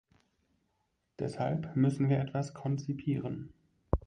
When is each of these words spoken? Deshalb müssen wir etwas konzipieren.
Deshalb 1.19 1.75
müssen 1.75 2.09
wir 2.09 2.17
etwas 2.19 2.55
konzipieren. 2.55 3.53